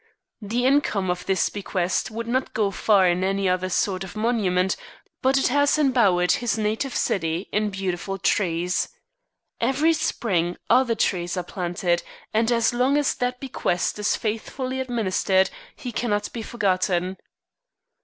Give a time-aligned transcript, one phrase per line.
[0.41, 4.75] The income of this bequest would not go far in any other sort of monument,
[5.21, 8.89] but it has embowered his native city in beautiful trees.
[9.59, 12.01] Every spring other trees are planted,
[12.33, 17.17] and, as long as that bequest is faithfully administered, he cannot be forgotten.